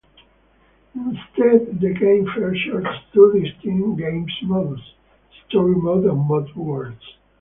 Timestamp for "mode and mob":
5.75-6.47